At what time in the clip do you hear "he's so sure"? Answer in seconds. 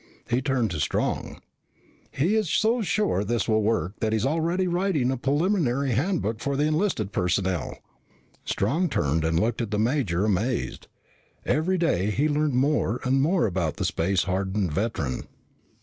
2.09-3.23